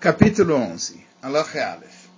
Capítulo 0.00 0.54
11. 0.54 0.94
Aloch 1.20 1.58
Aleph. 1.58 2.08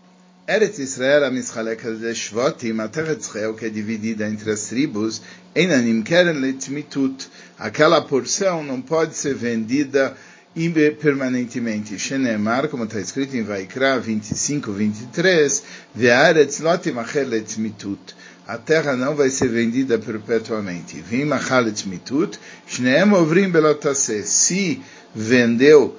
Eretz 0.46 0.78
Israel 0.78 1.28
de 1.32 2.14
Shvotim, 2.14 2.78
a 2.78 2.86
terra 2.86 3.16
de 3.16 3.22
Israel 3.22 3.54
que 3.54 3.64
é 3.64 3.68
dividida 3.68 4.28
entre 4.28 4.52
as 4.52 4.68
tribos, 4.68 5.20
enanim 5.52 6.00
keren 6.00 6.38
letmitut. 6.38 7.28
Aquela 7.58 8.00
porção 8.00 8.62
não 8.62 8.80
pode 8.80 9.16
ser 9.16 9.34
vendida 9.34 10.16
permanentemente. 11.00 11.98
Shenemar, 11.98 12.68
como 12.68 12.84
está 12.84 13.00
escrito 13.00 13.36
em 13.36 13.42
Vaikra 13.42 13.98
25, 13.98 14.70
23, 14.70 15.62
Ve'aretz 15.92 16.60
lotim 16.60 16.96
acher 16.98 17.26
letmitut. 17.26 18.14
A 18.46 18.58
terra 18.58 18.96
não 18.96 19.16
vai 19.16 19.28
ser 19.28 19.48
vendida 19.48 19.98
perpetuamente. 19.98 21.00
Vim 21.00 21.24
mitut, 21.86 22.38
shneem 22.64 23.12
ovrim 23.12 23.50
belotase. 23.50 24.22
Se 24.22 24.80
vendeu 25.12 25.98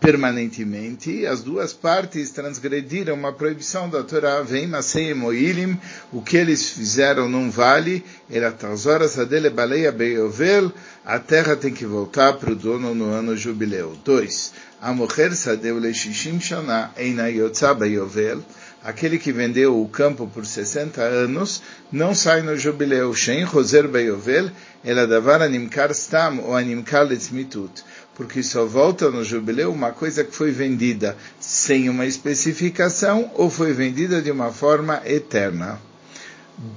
permanentemente, 0.00 1.26
as 1.26 1.42
duas 1.42 1.72
partes 1.72 2.30
transgrediram 2.30 3.14
uma 3.14 3.32
proibição 3.32 3.88
da 3.88 4.02
Torá, 4.02 4.42
vem 4.42 4.66
Maseim 4.66 5.22
Oilim, 5.22 5.78
o 6.12 6.20
que 6.20 6.36
eles 6.36 6.68
fizeram 6.70 7.28
não 7.28 7.50
vale, 7.50 8.04
era 8.30 8.54
horas 8.86 9.16
dele 9.26 9.50
baleia 9.50 9.90
beiovel, 9.90 10.70
a 11.04 11.18
terra 11.18 11.56
tem 11.56 11.72
que 11.72 11.86
voltar 11.86 12.34
para 12.34 12.52
o 12.52 12.54
dono 12.54 12.94
no 12.94 13.10
ano 13.12 13.36
jubileu. 13.36 13.96
2. 14.04 14.52
A 14.80 14.92
mulher 14.92 15.34
sadeu 15.34 15.78
leshishim 15.78 16.38
shana 16.38 16.90
eina 16.96 17.28
yotza 17.28 17.72
beiovel, 17.72 18.42
aquele 18.82 19.18
que 19.18 19.32
vendeu 19.32 19.80
o 19.80 19.88
campo 19.88 20.26
por 20.26 20.44
60 20.44 21.00
anos, 21.00 21.62
não 21.90 22.14
sai 22.14 22.42
no 22.42 22.54
jubileu. 22.56 23.14
Shen 23.14 23.44
roser 23.44 23.88
beiovel, 23.88 24.50
ela 24.84 25.06
davar 25.06 25.40
animkar 25.40 25.94
stam 25.94 26.40
ou 26.40 26.54
animkar 26.54 27.06
letzmitut 27.06 27.82
porque 28.14 28.42
só 28.42 28.64
volta 28.64 29.10
no 29.10 29.24
jubileu 29.24 29.72
uma 29.72 29.92
coisa 29.92 30.24
que 30.24 30.34
foi 30.34 30.50
vendida 30.50 31.16
sem 31.40 31.88
uma 31.88 32.06
especificação 32.06 33.30
ou 33.34 33.50
foi 33.50 33.72
vendida 33.72 34.22
de 34.22 34.30
uma 34.30 34.52
forma 34.52 35.02
eterna. 35.04 35.78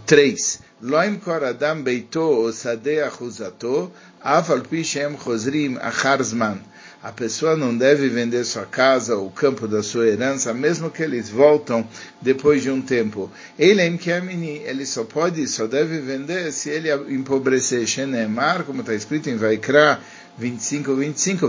3. 0.05 0.59
Loim 0.81 1.17
koradam 1.17 1.81
beito 1.81 2.19
o 2.19 2.51
sadeh 2.51 3.01
achuzato, 3.01 3.91
afal 4.21 4.61
pi 4.61 4.83
shem 4.83 5.17
chozrim 5.17 5.77
acharzman. 5.79 6.59
A 7.03 7.11
pessoa 7.11 7.55
não 7.55 7.77
deve 7.77 8.09
vender 8.09 8.43
sua 8.43 8.65
casa 8.65 9.15
ou 9.15 9.27
o 9.27 9.31
campo 9.31 9.67
da 9.67 9.83
sua 9.83 10.07
herança, 10.07 10.53
mesmo 10.53 10.89
que 10.89 11.03
eles 11.03 11.29
voltam 11.29 11.87
depois 12.21 12.63
de 12.63 12.71
um 12.71 12.81
tempo. 12.81 13.31
Ele 13.57 13.81
ele 13.81 14.85
só 14.85 15.03
pode, 15.03 15.47
só 15.47 15.67
deve 15.67 15.99
vender 15.99 16.51
se 16.51 16.69
ele 16.69 16.91
empobrecer. 17.13 17.85
Shenemar, 17.85 18.63
como 18.63 18.81
está 18.81 18.95
escrito 18.95 19.29
em 19.29 19.37
Vaikra 19.37 19.99
25, 20.37 20.95
25, 20.95 21.47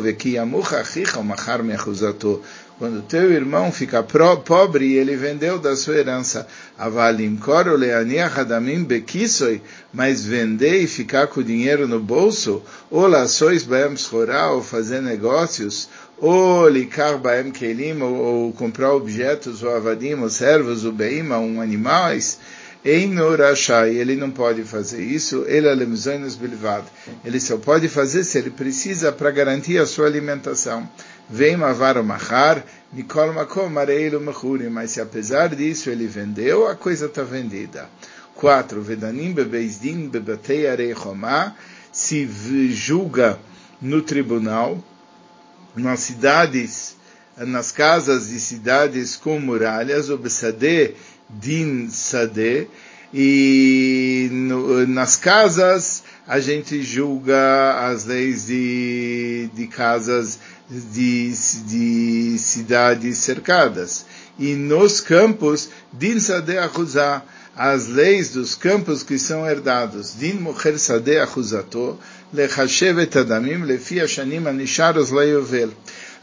quando 2.78 3.02
teu 3.02 3.32
irmão 3.32 3.72
fica 3.72 4.04
pobre, 4.04 4.94
ele 4.94 5.16
vendeu 5.16 5.58
da 5.58 5.74
sua 5.74 5.96
herança. 5.96 6.46
Mas 9.92 10.24
vender 10.24 10.78
e 10.80 10.86
ficar 10.86 11.26
com 11.26 11.40
o 11.40 11.44
dinheiro 11.44 11.88
no 11.88 11.98
bolso, 11.98 12.62
ou 12.88 13.08
lações 13.08 13.64
baem 13.64 13.96
ou 14.52 14.62
fazer 14.62 15.02
negócios, 15.02 15.88
ou 16.16 16.68
licar 16.68 17.18
baem 17.18 17.50
kelim, 17.50 18.00
ou 18.00 18.52
comprar 18.52 18.92
objetos, 18.92 19.62
ou 19.62 19.74
avadim, 19.74 20.14
ou 20.14 20.30
servos, 20.30 20.84
ou 20.84 20.92
beima, 20.92 21.36
um 21.36 21.60
animais, 21.60 22.38
em 22.84 23.08
Norashai, 23.08 23.96
ele 23.96 24.14
não 24.14 24.30
pode 24.30 24.62
fazer 24.62 25.02
isso, 25.02 25.44
ele 25.48 25.66
é. 25.68 26.84
Ele 27.24 27.40
só 27.40 27.56
pode 27.56 27.88
fazer 27.88 28.22
se 28.24 28.38
ele 28.38 28.50
precisa 28.50 29.10
para 29.10 29.30
garantir 29.30 29.78
a 29.78 29.86
sua 29.86 30.06
alimentação. 30.06 30.88
Vem 31.28 31.56
mavar 31.56 31.98
o 31.98 32.04
mahar, 32.04 32.64
Nikol 32.92 33.34
makom 33.34 33.68
mechuri, 33.68 34.70
mas 34.70 34.92
se 34.92 35.00
apesar 35.00 35.54
disso 35.54 35.90
ele 35.90 36.06
vendeu, 36.06 36.66
a 36.66 36.74
coisa 36.74 37.06
está 37.06 37.22
vendida. 37.22 37.88
4. 38.34 38.80
Vedanim 38.80 39.32
bebeisdin 39.32 40.08
bebatei 40.08 40.68
arei 40.68 40.94
se 41.92 42.26
julga 42.70 43.38
no 43.82 44.00
tribunal, 44.00 44.82
nas 45.74 46.00
cidades, 46.00 46.96
nas 47.36 47.72
casas 47.72 48.30
e 48.30 48.40
cidades 48.40 49.16
com 49.16 49.38
muralhas, 49.38 50.08
o 50.08 50.16
din 51.28 51.88
sade. 51.90 52.68
E 53.12 54.28
no, 54.30 54.86
nas 54.86 55.16
casas 55.16 56.02
a 56.26 56.40
gente 56.40 56.82
julga 56.82 57.88
as 57.88 58.04
leis 58.04 58.46
de, 58.46 59.48
de 59.54 59.66
casas 59.66 60.38
de, 60.68 61.32
de 61.66 62.38
cidades 62.38 63.18
cercadas. 63.18 64.04
E 64.38 64.54
nos 64.54 65.00
campos 65.00 65.70
din 65.92 66.20
sade 66.20 66.58
acusar 66.58 67.24
as 67.56 67.88
leis 67.88 68.30
dos 68.30 68.54
campos 68.54 69.02
que 69.02 69.18
são 69.18 69.44
herdados 69.44 70.16
din 70.16 70.34
mocher 70.34 70.78
sade 70.78 71.18
acusato 71.18 71.98
lechashev 72.32 73.00
et 73.00 73.16
adamim 73.16 73.64
lefi 73.64 74.00
ashanim 74.00 74.46
anisharos 74.46 75.10
leiovel. 75.10 75.70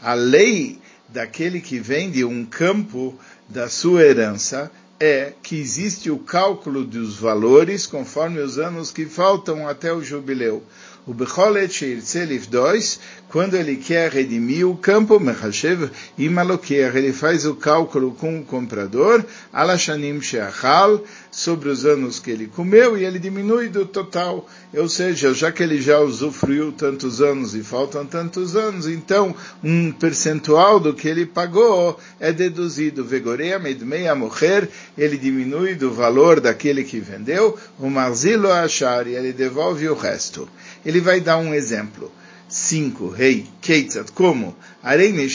A 0.00 0.14
lei 0.14 0.78
daquele 1.08 1.60
que 1.60 1.78
vende 1.78 2.24
um 2.24 2.44
campo 2.44 3.14
da 3.48 3.68
sua 3.68 4.02
herança 4.02 4.70
é 4.98 5.32
que 5.42 5.60
existe 5.60 6.10
o 6.10 6.18
cálculo 6.18 6.84
dos 6.84 7.16
valores 7.16 7.86
conforme 7.86 8.40
os 8.40 8.58
anos 8.58 8.90
que 8.90 9.06
faltam 9.06 9.68
até 9.68 9.92
o 9.92 10.02
jubileu. 10.02 10.62
O 11.06 11.14
Becholet 11.14 11.72
Sheirtzelif 11.72 12.48
2, 12.48 12.98
quando 13.28 13.54
ele 13.54 13.76
quer 13.76 14.10
redimir 14.10 14.68
o 14.68 14.76
campo, 14.76 15.20
Mechashev 15.20 15.88
e 16.18 16.28
Maloquer, 16.28 16.96
ele 16.96 17.12
faz 17.12 17.46
o 17.46 17.54
cálculo 17.54 18.12
com 18.12 18.40
o 18.40 18.44
comprador, 18.44 19.24
Alashanim 19.52 20.20
Sheachal, 20.20 21.04
sobre 21.30 21.68
os 21.68 21.84
anos 21.84 22.18
que 22.18 22.30
ele 22.30 22.46
comeu, 22.46 22.96
e 22.96 23.04
ele 23.04 23.18
diminui 23.18 23.68
do 23.68 23.84
total. 23.84 24.48
Ou 24.74 24.88
seja, 24.88 25.32
já 25.34 25.52
que 25.52 25.62
ele 25.62 25.80
já 25.80 26.00
usufruiu 26.00 26.72
tantos 26.72 27.20
anos 27.20 27.54
e 27.54 27.62
faltam 27.62 28.04
tantos 28.04 28.56
anos, 28.56 28.88
então 28.88 29.34
um 29.62 29.92
percentual 29.92 30.80
do 30.80 30.94
que 30.94 31.06
ele 31.06 31.26
pagou 31.26 32.00
é 32.18 32.32
deduzido. 32.32 33.04
Vegoreia 33.04 33.58
Medmeia 33.58 34.14
Mocher, 34.14 34.68
ele 34.96 35.16
diminui 35.16 35.74
do 35.74 35.92
valor 35.92 36.40
daquele 36.40 36.82
que 36.82 36.98
vendeu, 36.98 37.56
o 37.78 37.90
Marzilo 37.90 38.50
Achar, 38.50 39.06
e 39.06 39.14
ele 39.14 39.32
devolve 39.32 39.88
o 39.88 39.94
resto. 39.94 40.48
Ele 40.86 40.95
ele 40.96 41.00
vai 41.02 41.20
dar 41.20 41.36
um 41.36 41.52
exemplo. 41.52 42.10
5. 42.48 43.10
Rei, 43.10 43.46
Keitzat, 43.60 44.12
como? 44.12 44.56
Arei 44.82 45.28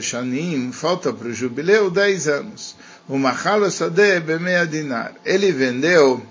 Shanim, 0.00 0.72
falta 0.72 1.12
para 1.12 1.28
o 1.28 1.32
jubileu 1.32 1.90
10 1.90 2.28
anos. 2.28 2.76
O 3.08 3.18
Dinar. 4.70 5.12
Ele 5.24 5.52
vendeu 5.52 6.22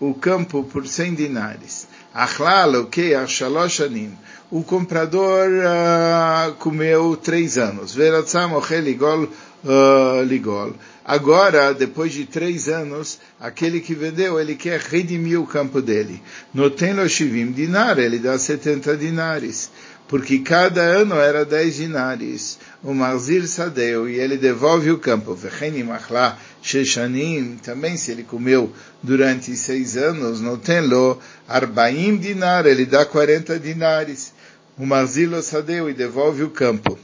o 0.00 0.14
campo 0.14 0.64
por 0.64 0.86
100 0.86 1.14
dinares. 1.14 1.86
Achlal, 2.14 2.74
o 2.80 2.86
que? 2.86 3.14
Achaloshanim. 3.14 4.16
O 4.50 4.64
comprador 4.64 5.48
uh, 5.48 6.54
comeu 6.54 7.16
3 7.16 7.58
anos. 7.58 7.94
Veratzam, 7.94 8.54
Ochel, 8.54 8.80
Ligol, 8.80 9.28
uh, 9.64 10.22
Ligol. 10.22 10.74
Agora, 11.04 11.72
depois 11.72 12.12
de 12.12 12.24
três 12.24 12.68
anos, 12.68 13.18
aquele 13.40 13.80
que 13.80 13.94
vendeu, 13.94 14.38
ele 14.38 14.54
quer 14.54 14.80
redimir 14.80 15.40
o 15.40 15.46
campo 15.46 15.82
dele. 15.82 16.22
No 16.54 16.70
Tenlo 16.70 17.08
Shivim 17.08 17.50
dinar, 17.52 17.98
ele 17.98 18.18
dá 18.18 18.38
70 18.38 18.96
dinares, 18.96 19.70
porque 20.06 20.38
cada 20.38 20.82
ano 20.82 21.16
era 21.16 21.44
10 21.44 21.76
dinares. 21.76 22.58
O 22.82 22.94
Marzir 22.94 23.48
Sadeu, 23.48 24.08
e 24.08 24.20
ele 24.20 24.36
devolve 24.36 24.90
o 24.90 24.98
campo. 24.98 25.34
Vechenim 25.34 25.90
Achla 25.90 26.38
Sheshanim, 26.62 27.56
também 27.62 27.96
se 27.96 28.10
ele 28.10 28.22
comeu 28.22 28.72
durante 29.02 29.56
seis 29.56 29.96
anos, 29.96 30.40
no 30.40 30.58
Tenlo 30.58 31.18
Arbaim 31.48 32.16
dinar, 32.16 32.66
ele 32.66 32.86
dá 32.86 33.04
40 33.04 33.58
dinares. 33.58 34.32
O 34.78 34.86
Marzilo 34.86 35.42
Sadeu 35.42 35.90
e 35.90 35.92
devolve 35.92 36.42
o 36.42 36.50
campo. 36.50 36.98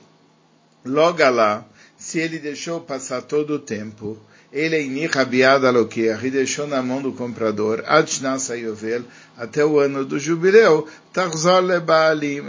Logo 0.84 1.28
lá, 1.31 1.65
se 1.99 2.19
ele 2.19 2.38
deixou 2.38 2.81
passar 2.81 3.23
todo 3.23 3.55
o 3.55 3.59
tempo, 3.59 4.19
ele 4.53 4.76
é 4.76 4.82
e 6.23 6.31
deixou 6.31 6.67
na 6.67 6.82
mão 6.82 7.03
do 7.03 7.12
comprador, 7.12 7.82
yovel, 8.55 9.05
até 9.37 9.65
o 9.65 9.79
ano 9.79 10.05
do 10.05 10.19
jubileu, 10.19 10.87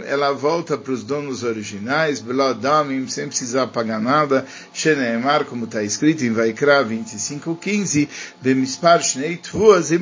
ela 0.06 0.32
volta 0.32 0.78
para 0.78 0.92
os 0.92 1.02
donos 1.02 1.42
originais, 1.42 2.20
belodamim, 2.20 3.06
sem 3.08 3.26
precisar 3.26 3.66
pagar 3.68 4.00
nada, 4.00 4.46
sheneemar, 4.72 5.44
como 5.44 5.64
está 5.64 5.82
escrito 5.82 6.24
em 6.24 6.32
Vaikra 6.32 6.84
25.15, 6.84 8.08
bemispar 8.40 9.02
shnei 9.02 9.32
e 9.90 9.98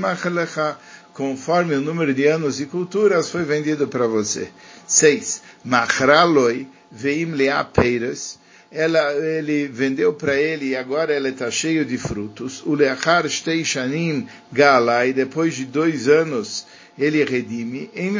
conforme 1.12 1.74
o 1.74 1.80
número 1.80 2.12
de 2.12 2.26
anos 2.26 2.60
e 2.60 2.66
culturas 2.66 3.30
foi 3.30 3.42
vendido 3.42 3.88
para 3.88 4.06
você. 4.06 4.50
6. 4.86 5.42
Machraloi 5.64 6.68
veim 6.92 7.24
leapeiras, 7.32 8.38
ela, 8.76 9.14
ele 9.14 9.66
vendeu 9.66 10.12
para 10.12 10.34
ele 10.34 10.66
e 10.66 10.76
agora 10.76 11.12
ela 11.12 11.30
está 11.30 11.50
cheio 11.50 11.84
de 11.84 11.96
frutos. 11.96 12.62
O 12.66 12.74
leachar 12.74 13.26
shtei 13.26 13.64
shanim 13.64 14.28
galai, 14.52 15.14
depois 15.14 15.54
de 15.54 15.64
dois 15.64 16.06
anos 16.06 16.66
ele 16.98 17.24
redime. 17.24 17.90
Em 17.94 18.12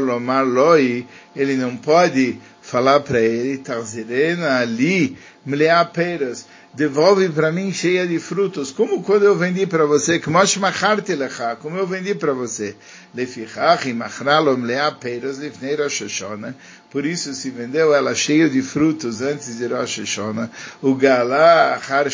lomar 0.00 0.44
loi, 0.44 1.06
ele 1.34 1.56
não 1.56 1.76
pode 1.76 2.38
falar 2.60 3.00
para 3.00 3.20
ele, 3.20 3.58
Tarzirena 3.58 4.58
ali, 4.58 5.16
mleá 5.46 5.84
peras, 5.84 6.46
devolve 6.74 7.28
para 7.28 7.52
mim 7.52 7.72
cheia 7.72 8.06
de 8.06 8.18
frutos, 8.18 8.70
como 8.70 9.02
quando 9.02 9.24
eu 9.24 9.36
vendi 9.36 9.66
para 9.66 9.84
você, 9.84 10.18
como 10.18 11.76
eu 11.76 11.86
vendi 11.86 12.14
para 12.14 12.32
você. 12.32 12.74
Por 16.90 17.06
isso 17.06 17.34
se 17.34 17.50
vendeu 17.50 17.94
ela 17.94 18.14
cheia 18.14 18.48
de 18.48 18.62
frutos 18.62 19.20
antes 19.20 19.58
de 19.58 19.66
Rosh 19.66 19.98
Hashanah, 19.98 20.50
o 20.80 20.94
Galá 20.94 21.80
Har 21.88 22.06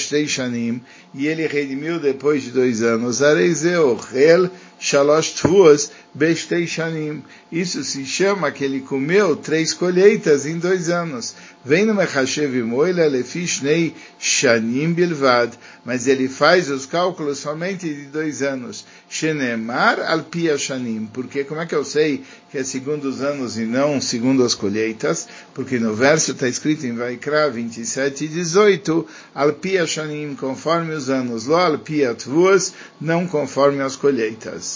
e 1.15 1.27
ele 1.27 1.47
redimiu 1.47 1.99
depois 1.99 2.43
de 2.43 2.51
dois 2.51 2.83
anos. 2.83 3.23
Areizeu, 3.23 3.97
Rel, 3.97 4.51
Shalosh 4.79 5.35
Tvuas, 5.35 5.91
Bestei 6.15 6.67
Shanim. 6.67 7.23
Isso 7.51 7.85
se 7.85 8.05
chama 8.05 8.51
que 8.51 8.65
ele 8.65 8.81
comeu 8.81 9.37
três 9.37 9.73
colheitas 9.73 10.47
em 10.47 10.59
dois 10.59 10.89
anos. 10.89 11.35
Vem 11.65 11.85
no 11.85 11.95
Mechashev 11.95 12.63
Moila 12.63 13.07
Lefishnei 13.07 13.95
Shanim 14.19 14.93
Bilvad, 14.95 15.53
mas 15.85 16.07
ele 16.07 16.29
faz 16.29 16.71
os 16.71 16.87
cálculos 16.87 17.39
somente 17.39 17.93
de 17.93 18.07
dois 18.07 18.43
anos. 18.43 18.85
Shenemar 19.09 20.01
al 20.01 20.23
Pia 20.23 20.57
Shanim, 20.57 21.07
porque 21.13 21.45
como 21.45 21.61
é 21.61 21.67
que 21.67 21.75
eu 21.75 21.85
sei 21.85 22.23
que 22.51 22.59
é 22.59 22.65
segundo 22.65 23.05
os 23.05 23.21
anos 23.21 23.59
e 23.59 23.65
não 23.65 24.01
segundo 24.01 24.43
as 24.45 24.55
colheitas? 24.55 25.29
Porque 25.55 25.79
no 25.79 25.95
verso 25.95 26.33
está 26.33 26.49
escrito 26.49 26.87
em 26.87 26.95
Vaikra 26.95 27.51
27 27.51 28.25
e 28.25 28.29
18, 28.29 29.07
al 29.35 29.53
Pia 29.55 29.87
Shanim, 29.87 30.35
conforme 30.35 30.95
os 30.95 31.11
anos, 31.11 31.47
lo 31.47 31.57
al 31.57 31.79
Pia 31.79 32.15
Tvuas, 32.15 32.73
não 33.01 33.27
conforme 33.27 33.83
as 33.83 33.97
colheitas. 33.97 34.68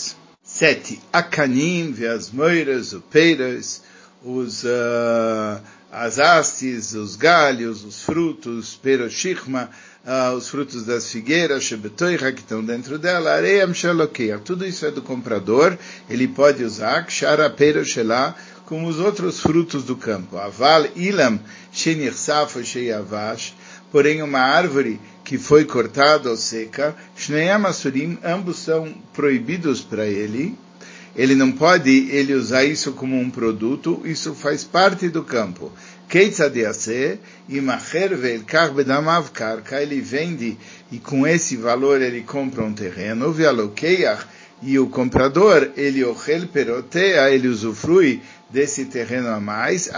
Sete, 0.54 1.00
Akanim, 1.10 1.94
as 2.04 2.30
moiras, 2.30 2.92
os 2.92 3.02
peiras, 3.10 3.82
os... 4.22 4.64
Uh, 4.64 5.60
as 5.90 6.18
hastes, 6.18 6.94
os 6.94 7.16
galhos, 7.16 7.84
os 7.84 8.02
frutos, 8.02 8.74
peroshikma, 8.74 9.68
uh, 10.06 10.34
os 10.34 10.48
frutos 10.48 10.84
das 10.86 11.10
figueiras, 11.10 11.64
shebetoicha, 11.64 12.32
que 12.32 12.40
estão 12.40 12.64
dentro 12.64 12.98
dela, 12.98 13.32
areia 13.32 13.66
mshelokeia. 13.66 14.38
Tudo 14.38 14.66
isso 14.66 14.86
é 14.86 14.90
do 14.90 15.02
comprador, 15.02 15.76
ele 16.08 16.26
pode 16.28 16.64
usar, 16.64 17.04
kshara 17.04 17.50
peroshelá, 17.50 18.34
como 18.64 18.88
os 18.88 18.98
outros 18.98 19.40
frutos 19.40 19.84
do 19.84 19.96
campo. 19.96 20.38
Aval 20.38 20.86
ilam 20.96 21.38
shenirsafo 21.70 22.64
sheyavash, 22.64 23.54
porém 23.90 24.22
uma 24.22 24.40
árvore 24.40 24.98
que 25.24 25.38
foi 25.38 25.64
cortada 25.64 26.30
ou 26.30 26.36
seca, 26.36 26.94
shneyam 27.16 27.66
asurim, 27.66 28.18
ambos 28.24 28.58
são 28.58 28.92
proibidos 29.12 29.80
para 29.80 30.06
ele, 30.06 30.56
ele 31.14 31.34
não 31.34 31.52
pode 31.52 32.08
ele 32.10 32.34
usar 32.34 32.64
isso 32.64 32.92
como 32.92 33.18
um 33.18 33.30
produto, 33.30 34.00
isso 34.04 34.34
faz 34.34 34.64
parte 34.64 35.08
do 35.08 35.22
campo. 35.22 35.70
ele 39.82 40.00
vende 40.00 40.56
e 40.90 40.98
com 40.98 41.26
esse 41.26 41.56
valor 41.56 42.00
ele 42.00 42.22
compra 42.22 42.64
um 42.64 42.72
terreno, 42.72 43.32
e 44.62 44.78
o 44.78 44.86
comprador, 44.86 45.70
ele 45.76 46.04
ele 47.32 47.48
usufrui 47.48 48.22
desse 48.51 48.85
terreno 48.85 49.29
a 49.29 49.39
mais, 49.39 49.89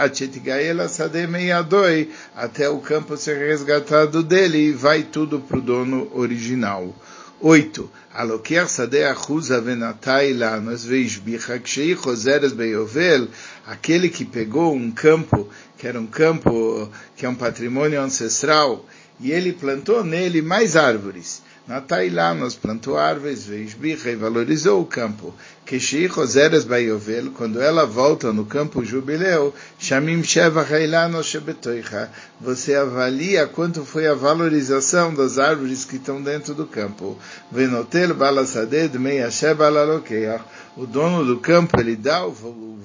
até 2.34 2.68
o 2.68 2.78
campo 2.78 3.16
ser 3.16 3.38
resgatado 3.38 4.22
dele 4.22 4.58
e 4.58 4.72
vai 4.72 5.02
tudo 5.02 5.40
para 5.40 5.58
o 5.58 5.62
dono 5.62 6.10
original. 6.14 6.94
8. 7.42 7.86
הלוקח 8.12 8.68
שדה 8.76 9.12
אחוזה 9.12 9.60
ונטע 9.64 10.20
אילנוס 10.20 10.86
והשביחה, 10.88 11.58
כשהיא 11.58 11.96
חוזרת 11.96 12.52
ביובל, 12.52 13.28
aquele 13.66 14.08
que 14.10 14.24
pegou 14.24 14.74
um 14.74 14.90
campo, 14.90 15.48
que 15.78 15.86
era 15.86 15.98
um 15.98 16.06
campo, 16.06 16.90
que 17.16 17.24
é 17.24 17.28
um 17.28 17.34
patrimônio 17.34 18.00
ancestral, 18.00 18.84
e 19.20 19.32
ele 19.32 19.52
plantou 19.52 20.04
nele 20.04 20.42
mais 20.42 20.76
árvores. 20.76 21.42
Na 21.68 21.80
Tailã, 21.80 22.36
plantou 22.60 22.98
árvores, 22.98 23.44
Veisbicha 23.44 24.10
e 24.10 24.16
valorizou 24.16 24.80
o 24.80 24.86
campo. 24.86 25.32
Keshicho 25.65 26.23
Zeres 26.27 26.63
Bayovel, 26.63 27.31
quando 27.31 27.59
ela 27.59 27.85
volta 27.85 28.31
no 28.31 28.45
campo 28.45 28.85
jubileu, 28.85 29.51
Shamim 29.79 30.23
Sheva 30.23 30.61
Hailano 30.61 31.23
Shebetoicha, 31.23 32.11
você 32.39 32.75
avalia 32.75 33.47
quanto 33.47 33.83
foi 33.83 34.05
a 34.05 34.13
valorização 34.13 35.11
das 35.11 35.39
árvores 35.39 35.83
que 35.83 35.95
estão 35.95 36.21
dentro 36.21 36.53
do 36.53 36.67
campo. 36.67 37.17
Venotel 37.51 38.13
Balasaded 38.13 38.99
Meia 38.99 39.31
Sheba 39.31 39.67
Lalokeach, 39.67 40.43
o 40.77 40.85
dono 40.85 41.25
do 41.25 41.39
campo, 41.39 41.79
ele 41.79 41.95
dá 41.95 42.27
o, 42.27 42.31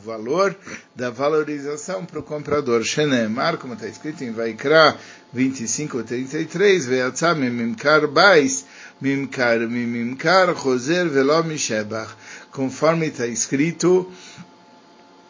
valor 0.01 0.57
da 0.97 1.11
valorização 1.11 2.05
para 2.05 2.19
o 2.19 2.23
comprador. 2.23 2.83
Shenemar, 2.83 3.59
como 3.59 3.75
está 3.75 3.87
escrito 3.87 4.25
em 4.25 4.33
Vaikra 4.33 4.97
25:33, 5.35 6.87
Veatzam 6.87 7.37
Mimkar 7.37 8.09
Bais, 8.09 8.65
Mimkar 9.01 9.61
Mimkar 9.61 10.57
Choser 10.57 11.09
Velo 11.09 11.43
Mishebach, 11.45 12.11
conforme 12.53 13.07
está 13.07 13.27
escrito 13.27 14.11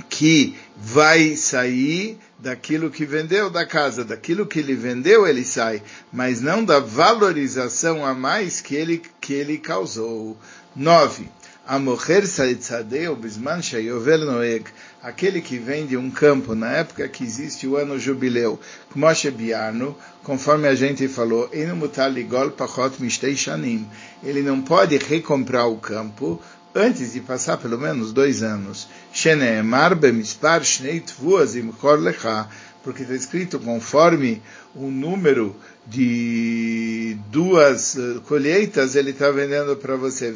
que 0.09 0.57
vai 0.77 1.37
sair 1.37 2.19
daquilo 2.39 2.91
que 2.91 3.05
vendeu 3.05 3.49
da 3.51 3.65
casa, 3.65 4.05
daquilo 4.05 4.47
que 4.47 4.59
ele 4.59 4.75
vendeu 4.75 5.27
ele 5.27 5.45
sai, 5.45 5.83
mas 6.13 6.41
não 6.41 6.65
da 6.65 6.81
valorização 6.81 8.05
a 8.05 8.15
mais 8.15 8.61
que 8.61 8.75
ele 8.75 9.03
que 9.21 9.35
ele 9.35 9.59
causou. 9.59 10.37
9. 10.75 11.29
A 11.67 11.79
moher 11.79 12.27
saitzadeu 12.27 13.15
bisman 13.15 13.63
shayovel 13.63 14.25
noeg, 14.25 14.65
aquele 15.03 15.41
que 15.41 15.59
vende 15.59 15.97
um 15.97 16.11
campo 16.11 16.55
na 16.55 16.73
época 16.73 17.07
que 17.09 17.23
existe 17.23 17.67
o 17.67 17.77
ano 17.77 17.99
jubileu, 17.99 18.59
Moshe 18.95 19.31
Biano, 19.31 19.97
conforme 20.25 20.67
a 20.67 20.75
gente 20.75 21.07
falou, 21.07 21.49
ele 21.53 21.73
não 24.43 24.61
pode 24.63 24.97
recomprar 24.97 25.69
o 25.69 25.77
campo 25.77 26.43
antes 26.75 27.13
de 27.13 27.21
passar 27.21 27.59
pelo 27.59 27.79
menos 27.79 28.13
dois 28.13 28.43
anos. 28.43 28.89
Porque 32.83 33.03
está 33.03 33.15
escrito 33.15 33.59
conforme 33.59 34.43
o 34.75 34.91
número 34.91 35.55
de 35.87 37.17
duas 37.31 37.97
eh, 37.97 38.21
colheitas 38.27 38.95
ele 38.95 39.11
está 39.11 39.31
vendendo 39.31 39.77
para 39.77 39.97
você. 39.97 40.33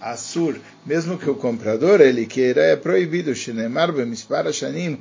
Assur, 0.00 0.56
mesmo 0.84 1.16
que 1.16 1.30
o 1.30 1.36
comprador 1.36 2.00
ele 2.00 2.26
queira, 2.26 2.60
é 2.60 2.74
proibido. 2.74 3.32
Shanim, 3.32 4.98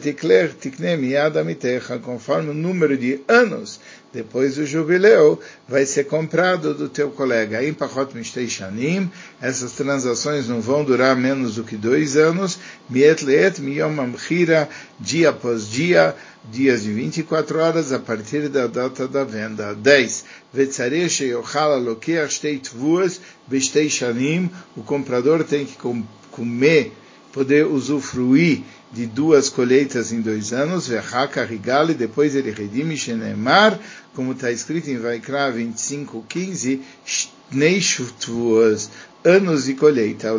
tikler 0.00 0.52
conforme 2.02 2.50
o 2.50 2.54
número 2.54 2.96
de 2.96 3.20
anos 3.28 3.78
depois 4.12 4.56
do 4.56 4.66
jubileu, 4.66 5.38
vai 5.68 5.86
ser 5.86 6.04
comprado 6.04 6.74
do 6.74 6.88
teu 6.88 7.10
colega. 7.10 7.64
Em 7.64 7.72
pachot 7.72 8.14
mishtei 8.14 8.48
shanim, 8.48 9.10
essas 9.40 9.72
transações 9.72 10.48
não 10.48 10.60
vão 10.60 10.84
durar 10.84 11.14
menos 11.16 11.54
do 11.54 11.64
que 11.64 11.76
dois 11.76 12.16
anos. 12.16 12.58
Miet 12.88 13.24
leet 13.24 13.60
miyom 13.60 14.00
amchira, 14.00 14.68
dia 14.98 15.30
após 15.30 15.70
dia, 15.70 16.16
dias 16.50 16.82
de 16.82 16.92
24 16.92 17.58
horas 17.58 17.92
a 17.92 17.98
partir 18.00 18.48
da 18.48 18.66
data 18.66 19.06
da 19.06 19.22
venda. 19.22 19.74
10. 19.74 20.24
O 24.76 24.82
comprador 24.82 25.44
tem 25.44 25.64
que 25.64 25.78
comer, 26.32 26.92
poder 27.32 27.66
usufruir 27.66 28.62
de 28.92 29.06
duas 29.06 29.48
colheitas 29.48 30.12
em 30.12 30.20
dois 30.20 30.52
anos, 30.52 30.88
verraca 30.88 31.44
rigali, 31.44 31.94
depois 31.94 32.34
ele 32.34 32.50
redime 32.50 32.96
shenemar, 32.96 33.78
como 34.14 34.32
está 34.32 34.50
escrito 34.50 34.90
em 34.90 34.98
Vaikra 34.98 35.50
25, 35.50 36.24
15, 36.28 36.82
Neishutvuas, 37.52 38.90
anos 39.24 39.64
de 39.64 39.74
colheita, 39.74 40.32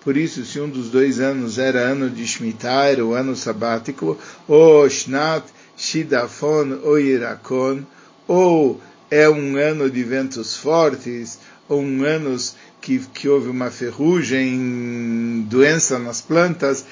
por 0.00 0.16
isso, 0.16 0.44
se 0.44 0.58
um 0.58 0.70
dos 0.70 0.90
dois 0.90 1.20
anos 1.20 1.58
era 1.58 1.80
ano 1.80 2.08
de 2.08 2.26
Shemitah, 2.26 2.86
era 2.86 3.04
o 3.04 3.12
ano 3.12 3.36
sabático, 3.36 4.16
ou 4.46 4.88
Shnat 4.88 5.44
Shidafon 5.76 6.80
ou 6.82 6.98
Irakon, 6.98 7.82
ou 8.26 8.80
é 9.10 9.28
um 9.28 9.56
ano 9.56 9.90
de 9.90 10.02
ventos 10.04 10.56
fortes, 10.56 11.38
ou 11.68 11.82
um 11.82 12.04
ano 12.04 12.36
que, 12.80 12.98
que 13.12 13.28
houve 13.28 13.48
uma 13.48 13.70
ferrugem, 13.70 15.44
doença 15.48 15.98
nas 15.98 16.20
plantas, 16.20 16.84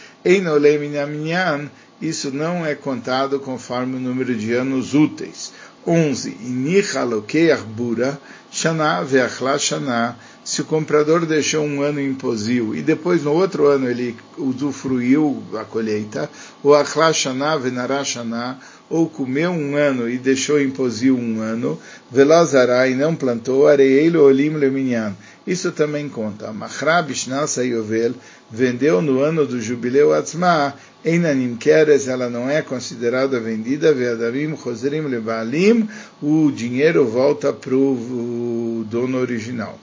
isso 2.00 2.30
não 2.30 2.66
é 2.66 2.75
contado 2.75 3.40
conforme 3.40 3.97
o 3.97 4.00
número 4.00 4.35
de 4.35 4.52
anos 4.52 4.95
úteis. 4.95 5.52
11. 5.87 6.30
Inichalokeach 6.42 7.62
bura, 7.62 8.21
shana 8.50 9.02
veachla 9.02 9.59
shana, 9.59 10.16
se 10.46 10.62
o 10.62 10.64
comprador 10.64 11.26
deixou 11.26 11.64
um 11.64 11.82
ano 11.82 12.00
em 12.00 12.14
posio 12.14 12.72
e 12.72 12.80
depois 12.80 13.24
no 13.24 13.32
outro 13.32 13.66
ano 13.66 13.90
ele 13.90 14.16
usufruiu 14.38 15.42
a 15.58 15.64
colheita, 15.64 16.30
ou 16.62 16.72
achlashana 16.72 17.58
venarashana, 17.58 18.56
ou 18.88 19.08
comeu 19.08 19.50
um 19.50 19.74
ano 19.74 20.08
e 20.08 20.16
deixou 20.16 20.60
em 20.60 20.70
posio 20.70 21.18
um 21.18 21.40
ano, 21.40 21.76
velazará 22.12 22.86
e 22.86 22.94
não 22.94 23.16
plantou, 23.16 23.66
areilo 23.66 24.22
olim 24.22 24.50
leminyan. 24.50 25.16
isso 25.44 25.72
também 25.72 26.08
conta. 26.08 26.52
Machra 26.52 27.02
Bishnasa 27.02 27.64
Yovel 27.64 28.14
vendeu 28.48 29.02
no 29.02 29.18
ano 29.22 29.44
do 29.48 29.60
jubileu 29.60 30.14
Atzma, 30.14 30.74
Einanim 31.04 31.56
Keres, 31.56 32.06
ela 32.06 32.30
não 32.30 32.48
é 32.48 32.62
considerada 32.62 33.40
vendida, 33.40 33.92
Veadarim 33.92 34.56
Chosrim 34.56 35.08
Lebalim, 35.08 35.88
o 36.22 36.52
dinheiro 36.52 37.04
volta 37.04 37.52
para 37.52 37.74
o 37.74 38.86
dono 38.88 39.18
original. 39.18 39.76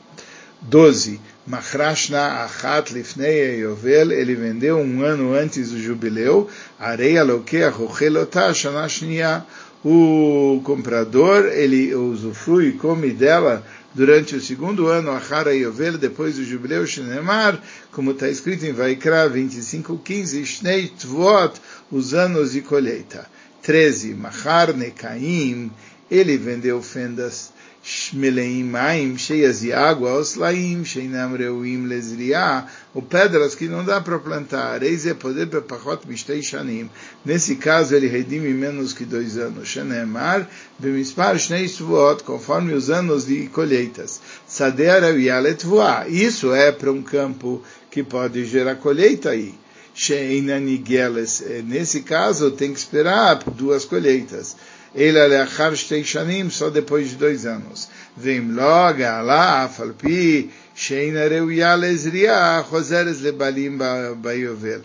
12. 0.63 1.19
Machrashna 1.45 2.43
Achat 2.45 2.93
Lifnei 2.93 3.59
Yovel, 3.59 4.11
ele 4.11 4.33
vendeu 4.33 4.79
um 4.79 5.03
ano 5.03 5.33
antes 5.33 5.71
do 5.71 5.79
jubileu, 5.79 6.49
Areia 6.79 7.23
Lokea 7.23 7.69
Rochelotá 7.69 8.53
Shanashnia, 8.53 9.45
o 9.83 10.61
comprador, 10.63 11.47
ele 11.47 11.93
usufrui 11.93 12.69
e 12.69 12.71
come 12.73 13.09
dela 13.09 13.65
durante 13.93 14.35
o 14.35 14.41
segundo 14.41 14.87
ano, 14.87 15.11
Achara 15.11 15.53
Yovel, 15.53 15.97
depois 15.97 16.35
do 16.35 16.43
jubileu 16.43 16.87
Shenemar, 16.87 17.61
como 17.91 18.11
está 18.11 18.29
escrito 18.29 18.65
em 18.65 18.71
Vaikra 18.71 19.29
25:15, 19.29 20.45
Shnei 20.45 20.87
Tvot, 20.87 21.59
os 21.91 22.13
anos 22.13 22.53
de 22.53 22.61
colheita. 22.61 23.27
13. 23.61 24.13
Machar 24.13 24.73
Nekaim, 24.73 25.71
ele 26.09 26.37
vendeu 26.37 26.81
fendas 26.81 27.51
Shmeleim 27.85 28.63
Maim, 28.63 29.17
cheias 29.17 29.59
de 29.59 29.73
água, 29.73 30.13
Oslaim, 30.13 30.85
Sheinam 30.85 31.35
Reuim 31.35 31.85
Lezriá, 31.85 32.65
ou 32.93 33.01
pedras 33.01 33.55
que 33.55 33.67
não 33.67 33.83
dá 33.83 33.99
para 33.99 34.17
plantar. 34.19 34.81
Eis 34.81 35.05
é 35.05 35.13
poder 35.13 35.47
Pepachot 35.47 36.07
Mishtei 36.07 36.41
Shanim. 36.41 36.89
Nesse 37.25 37.57
caso, 37.57 37.93
ele 37.93 38.07
redime 38.07 38.53
menos 38.53 38.93
que 38.93 39.03
dois 39.03 39.37
anos. 39.37 39.67
Shenemar, 39.67 40.49
Bemispar 40.79 41.37
Shnei 41.37 41.67
Suot, 41.67 42.23
conforme 42.23 42.73
os 42.73 42.89
anos 42.89 43.25
de 43.25 43.47
colheitas. 43.47 44.21
Sadea 44.47 45.01
Revialet 45.01 45.65
Voa. 45.65 46.07
Isso 46.07 46.53
é 46.53 46.71
para 46.71 46.89
um 46.89 47.01
campo 47.01 47.61
que 47.91 48.01
pode 48.01 48.45
gerar 48.45 48.75
colheita 48.75 49.31
aí. 49.31 49.53
Sheinanigeles. 49.93 51.43
Nesse 51.65 52.01
caso, 52.01 52.49
tem 52.51 52.71
que 52.71 52.79
esperar 52.79 53.43
duas 53.43 53.83
colheitas 53.83 54.55
ele 54.95 55.19
aleachar 55.19 55.75
shtei 55.75 56.03
shanim, 56.03 56.49
só 56.49 56.69
depois 56.69 57.09
de 57.09 57.15
dois 57.15 57.45
anos. 57.45 57.89
Vem 58.15 58.51
logo, 58.51 59.03
alá, 59.03 59.67
falpi, 59.67 60.51
sheina 60.75 61.27
reuya 61.27 61.75
lezriya, 61.75 62.63
choseres 62.69 63.21
lebalim 63.21 63.77
bayovel. 64.17 64.81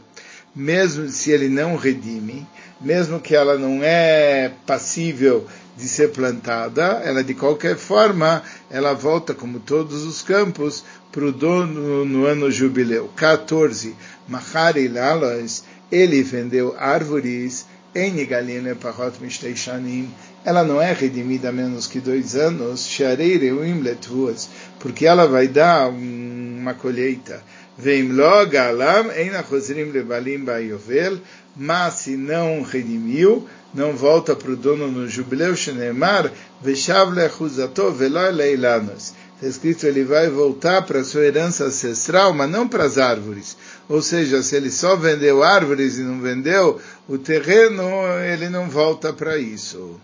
Mesmo 0.56 1.08
se 1.08 1.30
ele 1.30 1.48
não 1.48 1.76
redime, 1.76 2.46
mesmo 2.80 3.20
que 3.20 3.34
ela 3.34 3.58
não 3.58 3.80
é 3.82 4.50
passível 4.66 5.46
de 5.76 5.86
ser 5.86 6.08
plantada, 6.08 7.02
ela 7.04 7.22
de 7.22 7.34
qualquer 7.34 7.76
forma, 7.76 8.42
ela 8.70 8.94
volta, 8.94 9.34
como 9.34 9.60
todos 9.60 10.04
os 10.04 10.22
campos, 10.22 10.82
para 11.12 11.24
o 11.24 11.32
dono 11.32 12.04
no 12.04 12.24
ano 12.24 12.50
jubileu. 12.50 13.10
14. 13.14 13.94
Mahari 14.26 14.88
Lalas, 14.88 15.64
ele 15.90 16.22
vendeu 16.22 16.74
árvores 16.78 17.66
em 17.98 18.24
Galina 18.24 18.74
Pachot 18.76 19.20
Mishtei 19.20 19.56
Shanim, 19.56 20.08
ela 20.44 20.62
não 20.62 20.80
é 20.80 20.92
redimida 20.92 21.50
menos 21.50 21.86
que 21.86 21.98
dois 22.00 22.36
anos, 22.36 22.86
Sharei 22.86 23.36
Reuim 23.36 23.80
Letvuas, 23.80 24.48
porque 24.78 25.04
ela 25.04 25.26
vai 25.26 25.48
dar 25.48 25.88
uma 25.88 26.74
colheita. 26.74 27.42
Veim 27.76 28.12
log 28.12 28.56
alam 28.56 29.10
eina 29.10 29.42
chozrim 29.42 29.90
lebalim 29.90 30.44
bayovel, 30.44 31.18
mas 31.56 31.94
se 31.94 32.16
não 32.16 32.62
redimiu, 32.62 33.48
não 33.74 33.96
volta 33.96 34.34
para 34.34 34.52
o 34.52 34.56
dono 34.56 34.88
no 34.88 35.08
jubileu, 35.08 35.54
Shenemar, 35.54 36.32
veshav 36.62 37.12
lechuzato 37.12 37.90
velo 37.92 38.30
leilanos. 38.30 39.12
Está 39.36 39.46
escrito, 39.46 39.86
ele 39.86 40.02
vai 40.02 40.28
voltar 40.28 40.82
para 40.82 40.98
a 40.98 41.04
sua 41.04 41.22
herança 41.22 41.66
ancestral, 41.66 42.34
mas 42.34 42.50
não 42.50 42.66
para 42.66 42.82
as 42.84 42.98
árvores. 42.98 43.56
Ou 43.88 44.02
seja, 44.02 44.42
se 44.42 44.54
ele 44.54 44.70
só 44.70 44.96
vendeu 44.96 45.42
árvores 45.42 45.98
e 45.98 46.02
não 46.02 46.20
vendeu 46.20 46.80
o 47.08 47.16
terreno, 47.16 47.82
ele 48.22 48.48
não 48.48 48.68
volta 48.68 49.12
para 49.12 49.38
isso. 49.38 49.98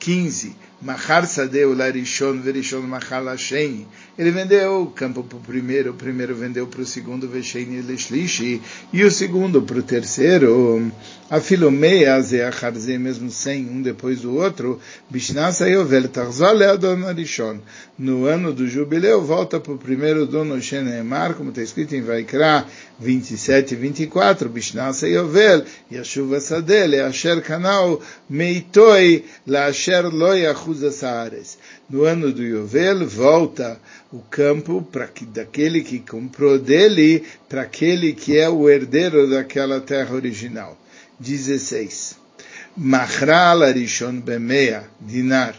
15. 0.00 0.56
Mahar 0.82 1.28
Sadeu 1.28 1.72
Larishon 1.76 2.40
Verishon 2.40 2.80
Mahar 2.80 3.22
Lasheni. 3.22 3.86
Ele 4.18 4.32
vendeu 4.32 4.82
o 4.82 4.86
campo 4.86 5.22
para 5.22 5.38
o 5.38 5.40
primeiro, 5.40 5.92
o 5.92 5.94
primeiro 5.94 6.34
vendeu 6.34 6.66
para 6.66 6.82
o 6.82 6.84
segundo, 6.84 7.28
Vesheni 7.28 7.80
Leshlishi, 7.80 8.60
e 8.92 9.04
o 9.04 9.10
segundo 9.12 9.62
para 9.62 9.78
o 9.78 9.82
terceiro. 9.82 10.90
A 11.30 11.40
Filomeia 11.40 12.20
Zeacharze, 12.20 12.98
mesmo 12.98 13.30
sem 13.30 13.64
um 13.70 13.80
depois 13.80 14.22
do 14.22 14.34
outro, 14.34 14.80
Bishnasa 15.08 15.68
Yovel 15.68 16.08
Tarzole 16.08 16.64
Adon 16.64 17.06
Arishon. 17.06 17.60
No 17.96 18.26
ano 18.26 18.52
do 18.52 18.66
jubileu, 18.66 19.22
volta 19.22 19.60
para 19.60 19.72
o 19.72 19.78
primeiro 19.78 20.26
dono 20.26 20.60
Shenemar, 20.60 21.34
como 21.34 21.50
está 21.50 21.62
escrito 21.62 21.94
em 21.94 22.02
Vaikra 22.02 22.66
27 23.02 23.74
e 23.74 23.76
24, 23.76 24.48
Bishnasa 24.48 25.08
Yovel, 25.08 25.64
Yashuva 25.90 26.40
Sadele, 26.40 27.00
Asher 27.00 27.42
Kanal, 27.42 28.00
Meitoi, 28.30 29.24
La 29.46 29.66
Asher 29.66 30.06
Loyachu 30.06 30.72
no 31.90 32.04
ano 32.04 32.32
do 32.32 32.42
Yovel, 32.42 33.06
volta 33.06 33.80
o 34.12 34.20
campo 34.20 34.80
para 34.80 35.08
que, 35.08 35.26
daquele 35.26 35.82
que 35.82 35.98
comprou 35.98 36.58
dele 36.58 37.24
para 37.48 37.62
aquele 37.62 38.12
que 38.12 38.38
é 38.38 38.48
o 38.48 38.70
herdeiro 38.70 39.28
daquela 39.28 39.80
terra 39.80 40.14
original. 40.14 40.78
16. 41.18 42.16
Machra 42.76 43.52
Larishon 43.52 44.20
Bemea, 44.20 44.84
dinar 45.00 45.54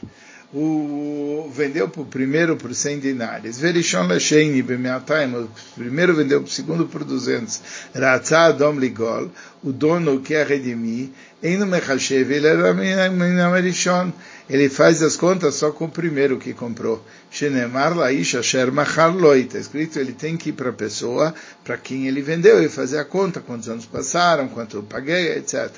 o, 0.53 1.49
vendeu 1.51 1.89
para 1.89 2.01
o 2.01 2.05
primeiro 2.05 2.55
por 2.55 2.73
100 2.73 2.99
dinares. 2.99 3.57
Verishon 3.57 4.07
Lasheini 4.07 4.61
o 4.61 5.49
primeiro 5.75 6.15
vendeu 6.15 6.41
para 6.41 6.47
o 6.47 6.51
segundo 6.51 6.85
por 6.85 7.03
200. 7.03 7.61
Ratzah 7.95 8.45
Adom 8.47 8.79
Ligol, 8.79 9.31
o 9.63 9.71
dono 9.71 10.21
quer 10.21 10.45
redimir, 10.45 11.09
Eino 11.41 11.65
Mechashev, 11.65 12.31
ele 12.31 12.47
era 12.47 12.73
Merishon, 12.73 14.13
ele 14.49 14.69
faz 14.69 15.01
as 15.01 15.15
contas 15.15 15.55
só 15.55 15.71
com 15.71 15.85
o 15.85 15.89
primeiro 15.89 16.37
que 16.37 16.53
comprou. 16.53 17.03
Shenemar 17.31 17.97
Laish 17.97 18.35
Asher 18.35 18.71
Machar 18.71 19.15
Loi, 19.15 19.41
está 19.41 19.57
escrito, 19.57 19.97
ele 19.97 20.13
tem 20.13 20.37
que 20.37 20.49
ir 20.49 20.53
para 20.53 20.69
a 20.69 20.73
pessoa 20.73 21.33
para 21.63 21.77
quem 21.77 22.07
ele 22.07 22.21
vendeu 22.21 22.63
e 22.63 22.69
fazer 22.69 22.99
a 22.99 23.05
conta, 23.05 23.39
quantos 23.39 23.69
anos 23.69 23.85
passaram, 23.85 24.47
quanto 24.49 24.77
eu 24.77 24.83
paguei, 24.83 25.37
etc. 25.37 25.71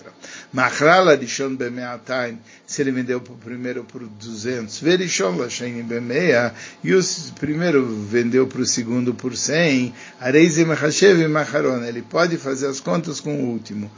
Machrala 0.51 1.15
Dishon 1.15 1.55
Bemeatayim, 1.55 2.39
se 2.65 2.81
ele 2.81 2.91
vendeu 2.91 3.21
para 3.21 3.33
o 3.33 3.37
primeiro 3.37 3.83
por 3.83 4.05
200. 4.05 4.79
Verishon 4.79 5.37
Lashein 5.37 5.83
Bemeia, 5.83 6.53
e 6.83 6.93
o 6.93 7.01
primeiro 7.39 7.85
vendeu 7.85 8.47
para 8.47 8.61
o 8.61 8.65
segundo 8.65 9.13
por 9.13 9.37
100. 9.37 9.93
Areize 10.19 10.65
Mechashev 10.65 11.27
Macharon, 11.27 11.83
ele 11.83 12.01
pode 12.01 12.37
fazer 12.37 12.67
as 12.67 12.79
contas 12.79 13.19
com 13.19 13.33
o 13.35 13.49
último. 13.49 13.91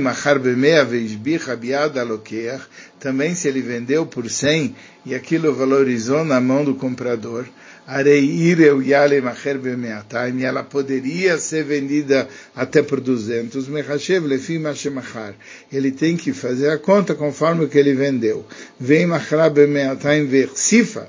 Machar 0.00 0.38
também 3.00 3.34
se 3.34 3.48
ele 3.48 3.60
vendeu 3.60 4.06
por 4.06 4.30
100 4.30 4.76
e 5.04 5.14
aquilo 5.14 5.52
valorizou 5.52 6.24
na 6.24 6.40
mão 6.40 6.64
do 6.64 6.76
comprador, 6.76 7.46
e 10.36 10.44
ela 10.44 10.62
poderia 10.62 11.36
ser 11.38 11.64
vendida 11.64 12.28
até 12.54 12.80
por 12.82 13.00
200, 13.00 13.66
Mechashev 13.66 14.24
Lefim 14.26 14.58
Machemachar. 14.58 15.34
Ele 15.72 15.90
tem 15.90 16.16
que 16.16 16.32
fazer 16.32 16.70
a 16.70 16.78
conta 16.78 17.16
conforme 17.16 17.64
o 17.64 17.68
que 17.68 17.78
ele 17.78 17.94
vendeu. 17.94 18.46
Vem 18.78 19.06
Machra 19.06 19.50
Bemeatayim 19.50 20.26
Versifa, 20.26 21.08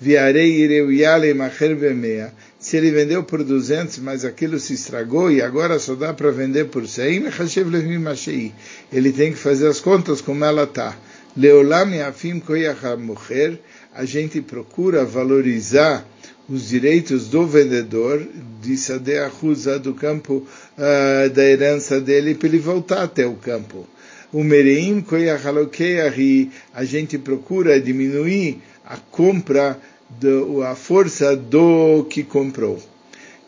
Viareireu 0.00 0.90
Yale 0.90 1.32
Macher 1.34 1.76
Bemea. 1.76 2.32
Se 2.66 2.76
ele 2.76 2.90
vendeu 2.90 3.22
por 3.22 3.44
200, 3.44 3.98
mas 3.98 4.24
aquilo 4.24 4.58
se 4.58 4.74
estragou 4.74 5.30
e 5.30 5.40
agora 5.40 5.78
só 5.78 5.94
dá 5.94 6.12
para 6.12 6.32
vender 6.32 6.64
por 6.64 6.84
100, 6.84 7.20
Mechashev 7.20 7.70
Lefim 7.70 7.98
Machei. 7.98 8.52
Ele 8.92 9.12
tem 9.12 9.30
que 9.30 9.38
fazer 9.38 9.68
as 9.68 9.78
contas 9.78 10.20
como 10.20 10.44
ela 10.44 10.64
está. 10.64 10.98
Leolam 11.36 11.94
Yafim 11.94 12.40
Koyach 12.40 12.84
HaMocher, 12.84 13.60
a 13.94 14.04
gente 14.04 14.40
procura 14.40 15.04
valorizar 15.04 16.04
os 16.48 16.68
direitos 16.68 17.28
do 17.28 17.46
vendedor 17.46 18.26
de 18.60 18.76
Sadeh 18.76 19.18
Achuza 19.18 19.78
do 19.78 19.94
campo 19.94 20.44
uh, 20.76 21.30
da 21.30 21.44
herança 21.44 22.00
dele 22.00 22.34
para 22.34 22.48
ele 22.48 22.58
voltar 22.58 23.04
até 23.04 23.24
o 23.24 23.34
campo. 23.34 23.86
O 24.32 24.42
Mereim 24.42 25.02
Koyachalokeahi, 25.02 26.50
a 26.74 26.84
gente 26.84 27.16
procura 27.16 27.80
diminuir 27.80 28.60
a 28.84 28.96
compra, 28.96 29.78
do, 30.08 30.62
a 30.62 30.74
força 30.74 31.36
do 31.36 32.04
que 32.08 32.22
comprou. 32.22 32.82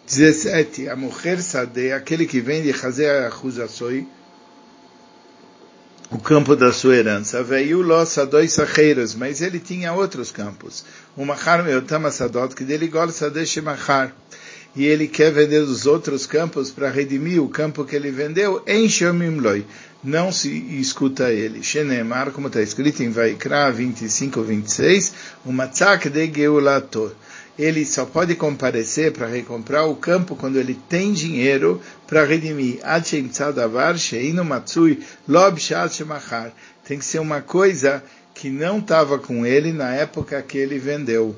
17. 0.07 0.88
A 0.88 0.97
mulher 0.97 1.41
Sadeh, 1.41 1.93
aquele 1.93 2.27
que 2.27 2.41
vende 2.41 2.71
Hazeh 2.71 3.27
Achuzasoi, 3.27 4.07
o 6.11 6.19
campo 6.19 6.57
da 6.57 6.73
sua 6.73 6.97
herança. 6.97 7.43
Veio 7.43 7.83
Lossa 7.83 8.25
dois 8.25 8.53
sacheiros, 8.53 9.15
mas 9.15 9.43
ele 9.43 9.61
tinha 9.61 9.93
outros 9.93 10.31
campos. 10.31 10.85
O 11.15 11.25
Machar 11.25 11.62
Meotama 11.62 12.11
Sadot, 12.11 12.55
que 12.55 12.65
dele 12.65 12.88
gosta 12.88 13.31
de 13.31 13.61
Machar. 13.61 14.15
E 14.75 14.87
ele 14.87 15.07
quer 15.09 15.33
vender 15.33 15.59
os 15.59 15.87
outros 15.87 16.25
campos 16.27 16.71
para 16.71 16.91
redimir 16.91 17.43
o 17.43 17.49
campo 17.49 17.85
que 17.85 17.97
ele 17.97 18.11
vendeu 18.11 18.62
em 18.67 18.88
Shomimloi. 18.88 19.67
Não 20.02 20.31
se 20.31 20.49
escuta 20.81 21.33
ele. 21.33 21.62
Shenemar, 21.62 22.31
como 22.31 22.47
está 22.47 22.62
escrito 22.62 23.02
em 23.02 23.11
Vaikra 23.11 23.71
25, 23.71 24.43
26, 24.43 25.12
o 25.45 25.52
Matzak 25.52 26.09
de 26.09 26.33
Geulator 26.33 27.12
ele 27.59 27.85
só 27.85 28.07
pode 28.07 28.37
comparecer 28.37 29.12
para 29.12 29.26
recomprar 29.26 29.88
o 29.88 29.97
campo 29.97 30.37
quando 30.37 30.59
ele 30.59 30.78
tem 30.88 31.12
dinheiro 31.12 31.83
para 32.07 32.25
redimir. 32.25 32.78
Tem 36.85 36.99
que 36.99 37.05
ser 37.05 37.19
uma 37.19 37.40
coisa 37.40 38.05
que 38.33 38.49
não 38.49 38.78
estava 38.78 39.19
com 39.19 39.45
ele 39.45 39.73
na 39.73 39.93
época 39.93 40.40
que 40.40 40.57
ele 40.57 40.78
vendeu. 40.78 41.35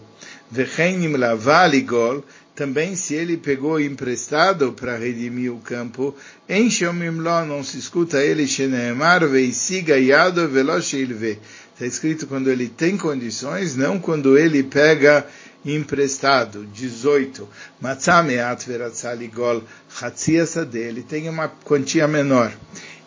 Também 2.61 2.95
se 2.95 3.15
ele 3.15 3.39
pegou 3.39 3.81
emprestado 3.81 4.71
para 4.75 4.95
redimir 4.95 5.51
o 5.51 5.61
campo, 5.61 6.15
em 6.47 6.69
Shomimlo 6.69 7.47
não 7.47 7.65
se 7.65 7.79
escuta 7.79 8.23
ele, 8.23 8.47
Sheneemar, 8.47 9.27
Veisiga 9.27 9.99
Yado 9.99 10.47
Veloshilve. 10.47 11.39
Está 11.73 11.87
escrito 11.87 12.27
quando 12.27 12.51
ele 12.51 12.69
tem 12.69 12.99
condições, 12.99 13.75
não 13.75 13.99
quando 13.99 14.37
ele 14.37 14.63
pega 14.63 15.27
emprestado. 15.65 16.67
18. 16.67 17.49
Matzameat 17.81 18.69
veratzaligol, 18.69 19.65
Hatziasa 19.99 20.63
dele, 20.63 21.03
tem 21.03 21.31
uma 21.31 21.49
quantia 21.49 22.07
menor. 22.07 22.53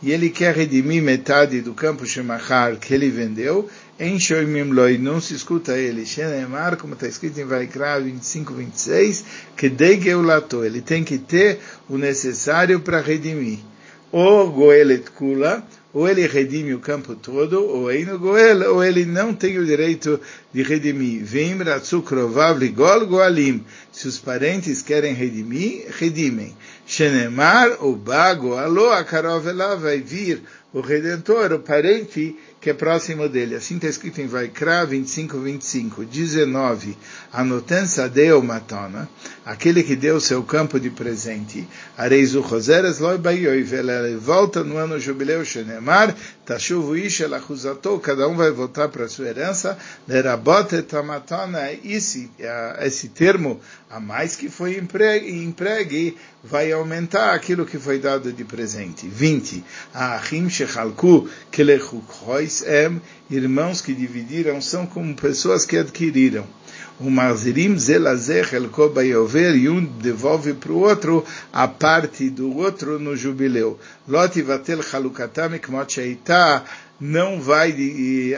E 0.02 0.12
ele 0.12 0.32
quer 0.32 0.56
redimir 0.56 1.04
metade 1.04 1.62
do 1.62 1.76
campo 1.76 2.08
Shemachar 2.08 2.78
que 2.78 2.92
ele 2.92 3.12
vendeu, 3.12 3.70
em 4.04 4.98
não 5.00 5.22
se 5.22 5.34
escuta 5.34 5.78
ele. 5.78 6.06
Shenemar, 6.06 6.78
como 6.78 6.94
está 6.94 7.08
escrito 7.08 7.40
em 7.40 7.46
Vaikra 7.46 8.00
25, 8.00 8.54
26, 8.54 9.26
que 9.56 9.70
de 9.70 10.00
Geulato, 10.00 10.64
ele 10.64 10.82
tem 10.82 11.04
que 11.04 11.18
ter 11.18 11.60
o 11.90 11.98
necessário 11.98 12.80
para 12.82 13.00
redimir. 13.00 13.60
Ou 14.12 14.52
Goelet 14.52 15.10
Kula, 15.12 15.66
ou 15.94 16.10
ele 16.10 16.26
redime 16.26 16.74
o 16.74 16.80
campo 16.80 17.16
todo, 17.16 17.64
ou 17.64 17.92
Eino 17.92 18.18
Goel, 18.18 18.74
ou 18.74 18.84
ele 18.84 19.06
não 19.06 19.32
tem 19.32 19.60
o 19.60 19.66
direito 19.66 20.20
de 20.52 20.64
redimir. 20.64 21.24
Vim 21.24 21.56
Ratzukrovav 21.62 22.60
Ligol 22.60 23.06
Goalim. 23.06 23.64
Se 23.92 24.08
os 24.08 24.18
parentes 24.18 24.82
querem 24.82 25.14
redimir, 25.14 25.86
redimem. 25.92 26.56
Shenemar, 26.86 27.86
o 27.86 27.96
Bago, 27.96 28.56
Alô, 28.56 28.92
a 28.92 29.04
Karovela 29.04 29.76
vai 29.76 30.00
vir 30.00 30.42
o 30.74 30.82
Redentor, 30.82 31.54
o 31.54 31.60
parente 31.60 32.36
que 32.64 32.70
é 32.70 32.74
próximo 32.74 33.28
dele. 33.28 33.56
Assim 33.56 33.76
está 33.76 33.90
escrito 33.90 34.22
em 34.22 34.28
Vaikra 34.28 34.86
25, 34.86 35.38
25. 35.38 36.06
19. 36.06 36.98
Anoten 37.34 37.86
Sadeu 37.86 38.42
Matona, 38.42 39.10
aquele 39.46 39.84
que 39.84 39.98
deu 39.98 40.18
seu 40.22 40.42
campo 40.44 40.80
de 40.80 40.90
presente. 40.90 41.68
Areizu 41.98 42.40
Roseres 42.40 43.00
Loi 43.00 43.20
ele 43.26 44.16
volta 44.16 44.64
no 44.64 44.78
ano 44.78 44.98
jubileu 44.98 45.44
Shenemar, 45.44 46.16
Tashuvu 46.46 46.96
Isha 46.96 47.28
Lachuzatou, 47.28 48.00
cada 48.00 48.30
um 48.30 48.38
vai 48.38 48.50
voltar 48.50 48.88
para 48.88 49.10
sua 49.10 49.28
herança. 49.28 49.78
Lerabot 50.08 50.82
Tamatona, 50.84 51.70
esse, 51.84 52.32
esse 52.80 53.10
termo 53.10 53.60
a 53.94 54.00
mais 54.00 54.36
que 54.36 54.50
foi 54.50 54.76
empregue, 54.80 55.32
empregue 55.32 56.18
vai 56.44 56.72
aumentar 56.72 57.36
aquilo 57.36 57.64
que 57.64 57.78
foi 57.78 58.00
dado 58.00 58.34
de 58.34 58.44
presente. 58.44 59.08
20. 59.08 59.64
Ahim 59.94 60.50
Shechalku 60.50 61.30
Kelechukhois 61.52 62.64
Em, 62.64 63.00
irmãos 63.30 63.82
que 63.82 63.94
dividiram 63.94 64.60
são 64.60 64.88
como 64.88 65.16
pessoas 65.16 65.64
que 65.64 65.78
adquiriram. 65.78 66.44
O 67.00 67.12
Marzirim 67.12 67.78
Zelazech 67.78 68.56
El 68.56 68.70
Kobayover 68.70 69.56
e 69.56 69.70
um 69.70 69.86
devolve 69.86 70.56
para 70.56 70.72
o 70.72 70.80
outro 70.80 71.24
a 71.52 71.68
parte 71.68 72.32
do 72.32 72.58
outro 72.58 72.98
no 72.98 73.16
jubileu. 73.16 73.80
Lot 74.08 74.42
Vatel 74.42 74.82
Chalukatam 74.82 75.60
Kmot 75.60 76.02
não 77.00 77.40
vai 77.40 77.76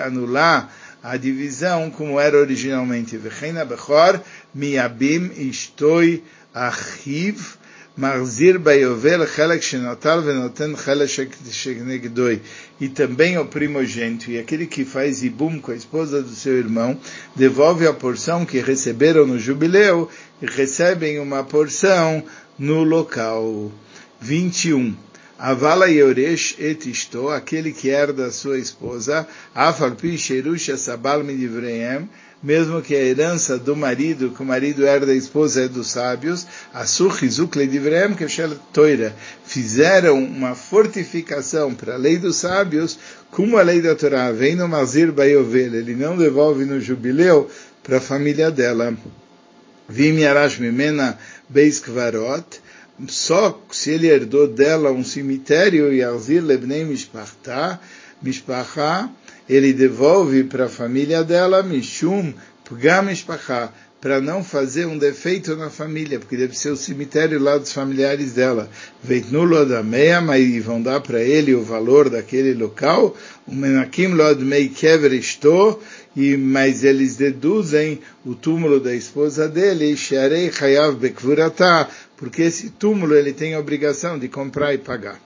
anular 0.06 0.70
a 1.06 1.18
divisão 1.18 1.92
como 1.92 2.20
era 2.20 2.36
originalmente. 2.36 3.16
Vechena 3.16 3.64
Bechor 3.64 4.20
Miabim 4.56 5.30
Ishtoi 5.38 6.24
Achiv 6.52 7.58
Marzir 7.96 8.58
Bayovel 8.58 9.28
Chelek 9.28 9.64
Shenotal 9.64 10.24
Venoten 10.24 10.76
Chelek 10.76 11.32
Sheknegdoi. 11.52 12.42
E 12.82 12.90
também 12.90 13.38
o 13.38 13.46
primogênito, 13.46 14.32
e 14.32 14.40
aquele 14.40 14.66
que 14.66 14.84
faz 14.84 15.24
ibum 15.24 15.60
com 15.60 15.72
a 15.72 15.76
esposa 15.76 16.24
do 16.24 16.34
seu 16.34 16.58
irmão, 16.58 17.00
devolve 17.36 17.86
a 17.86 17.94
porção 17.94 18.44
que 18.44 18.60
receberam 18.60 19.28
no 19.28 19.38
jubileu 19.38 20.10
e 20.42 20.48
recebem 20.48 21.20
uma 21.20 21.44
porção 21.44 22.24
no 22.58 22.84
local. 22.84 23.72
21. 24.20 24.96
Avala 25.38 25.88
Yoresh 25.88 26.56
et 26.60 26.86
Ishto, 26.86 27.30
aquele 27.30 27.74
que 27.74 27.90
herda 27.90 28.32
sua 28.32 28.58
esposa, 28.58 29.28
Afalpi 29.54 30.18
Sherusha 30.18 30.78
Sabal 30.78 31.26
Midivreem, 31.26 32.10
mesmo 32.42 32.82
que 32.82 32.96
a 32.96 33.04
herança 33.04 33.58
do 33.58 33.76
marido, 33.76 34.30
que 34.30 34.42
o 34.42 34.46
marido 34.46 34.86
herda 34.86 35.12
a 35.12 35.16
esposa 35.16 35.64
é 35.64 35.68
dos 35.68 35.88
sábios, 35.88 36.48
Asuchizuk 36.74 37.58
Divreem 37.68 38.14
Keshel 38.14 38.52
Toira, 38.72 39.14
fizeram 39.44 40.24
uma 40.24 40.56
fortificação 40.56 41.74
para 41.74 41.96
a 41.96 41.98
lei 41.98 42.18
dos 42.18 42.38
sábios, 42.38 42.98
como 43.30 43.58
a 43.58 43.62
lei 43.62 43.82
da 43.82 43.94
Torá, 43.94 44.32
vem 44.32 44.56
no 44.56 44.70
Mazir 44.70 45.12
Bayovel, 45.12 45.76
ele 45.76 45.96
não 45.96 46.16
devolve 46.16 46.64
no 46.64 46.80
jubileu 46.80 47.50
para 47.84 47.98
a 47.98 48.02
família 48.02 48.50
dela. 48.50 48.96
Vim 49.90 50.18
Yarash 50.20 50.60
Mimena 50.60 51.18
Beis 51.50 51.80
Kvarot, 51.80 52.62
só 53.08 53.62
se 53.72 53.92
ele 53.92 54.08
herdou 54.08 54.48
dela 54.48 54.92
um 54.92 55.04
cemitério, 55.04 55.92
e 55.92 55.98
Yarzir 55.98 56.44
Lebnei 56.44 56.86
Mishpachta, 56.86 57.80
Mishpacha, 58.22 59.10
ele 59.48 59.74
devolve 59.74 60.44
para 60.44 60.66
a 60.66 60.70
família 60.70 61.24
dela, 61.24 61.62
Mishum 61.62 62.34
Pgam 62.64 63.04
Mishpacha, 63.04 63.72
para 64.06 64.22
não 64.22 64.44
fazer 64.44 64.86
um 64.86 65.00
defeito 65.00 65.56
na 65.56 65.70
família, 65.70 66.20
porque 66.20 66.38
deve 66.38 66.56
ser 66.56 66.70
o 66.70 66.78
cemitério 66.78 67.40
lá 67.40 67.58
dos 67.58 67.74
familiares 67.74 68.34
dela. 68.34 68.70
Veitnulo 69.04 69.66
da 69.66 69.82
meia, 69.82 70.22
mas 70.22 70.64
vão 70.64 70.80
dar 70.80 71.02
para 71.02 71.24
ele 71.24 71.56
o 71.56 71.64
valor 71.64 72.08
daquele 72.08 72.54
local. 72.54 73.18
O 73.48 73.56
menakim 73.56 74.10
lod 74.10 74.44
mei 74.46 74.70
kever 74.70 75.12
e 76.16 76.38
mas 76.38 76.84
eles 76.84 77.16
deduzem 77.16 78.00
o 78.26 78.34
túmulo 78.34 78.80
da 78.80 78.96
esposa 78.96 79.50
dele, 79.50 79.98
Sharei 79.98 80.52
Chayav 80.52 80.96
Bekvurata, 80.96 81.88
porque 82.16 82.44
esse 82.44 82.70
túmulo 82.70 83.14
ele 83.14 83.34
tem 83.34 83.54
a 83.54 83.60
obrigação 83.60 84.18
de 84.18 84.28
comprar 84.28 84.74
e 84.74 84.78
pagar. 84.78 85.20